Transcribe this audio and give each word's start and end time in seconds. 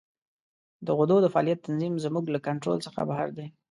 د 0.85 0.87
غدو 0.97 1.15
د 1.21 1.27
فعالیت 1.33 1.59
تنظیم 1.65 1.93
زموږ 2.05 2.25
له 2.33 2.39
کنترول 2.47 2.77
څخه 2.85 2.99
بهر 3.09 3.29
دی. 3.37 3.47